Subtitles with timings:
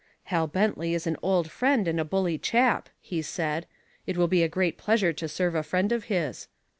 [0.33, 3.67] "Hal Bentley is an old friend and a bully chap," he said.
[4.07, 6.47] "It will be a great pleasure to serve a friend of his."